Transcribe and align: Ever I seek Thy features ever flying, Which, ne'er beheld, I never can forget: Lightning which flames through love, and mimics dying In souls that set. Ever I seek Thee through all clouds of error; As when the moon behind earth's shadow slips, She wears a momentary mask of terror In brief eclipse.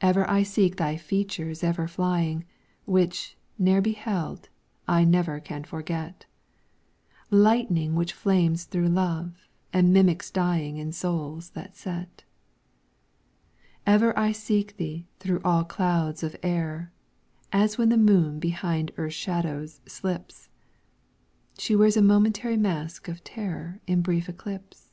Ever 0.00 0.28
I 0.28 0.42
seek 0.42 0.74
Thy 0.74 0.96
features 0.96 1.62
ever 1.62 1.86
flying, 1.86 2.44
Which, 2.84 3.36
ne'er 3.60 3.80
beheld, 3.80 4.48
I 4.88 5.04
never 5.04 5.38
can 5.38 5.62
forget: 5.62 6.26
Lightning 7.30 7.94
which 7.94 8.12
flames 8.12 8.64
through 8.64 8.88
love, 8.88 9.46
and 9.72 9.92
mimics 9.92 10.32
dying 10.32 10.78
In 10.78 10.90
souls 10.90 11.50
that 11.50 11.76
set. 11.76 12.24
Ever 13.86 14.18
I 14.18 14.32
seek 14.32 14.78
Thee 14.78 15.06
through 15.20 15.40
all 15.44 15.62
clouds 15.62 16.24
of 16.24 16.34
error; 16.42 16.90
As 17.52 17.78
when 17.78 17.88
the 17.90 17.96
moon 17.96 18.40
behind 18.40 18.90
earth's 18.96 19.14
shadow 19.14 19.64
slips, 19.86 20.48
She 21.56 21.76
wears 21.76 21.96
a 21.96 22.02
momentary 22.02 22.56
mask 22.56 23.06
of 23.06 23.22
terror 23.22 23.80
In 23.86 24.00
brief 24.02 24.28
eclipse. 24.28 24.90